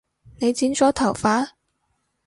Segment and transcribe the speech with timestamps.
[0.39, 1.51] 你剪咗頭髮？